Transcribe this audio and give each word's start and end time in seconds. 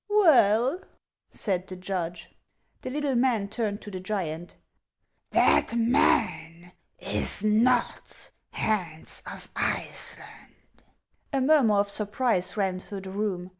"Well?" 0.09 0.79
said 1.29 1.67
the 1.67 1.75
judge. 1.75 2.31
The 2.81 2.89
little 2.89 3.13
man 3.13 3.49
turned 3.49 3.83
to 3.83 3.91
the 3.91 3.99
giant:" 3.99 4.55
That 5.29 5.75
man 5.75 6.71
is 6.97 7.43
not 7.43 8.31
Hans 8.49 9.21
of 9.31 9.51
Iceland." 9.55 10.81
A 11.31 11.39
murmur 11.39 11.75
of 11.75 11.87
surprise 11.89 12.57
ran 12.57 12.79
through 12.79 13.01
the 13.01 13.11
room. 13.11 13.49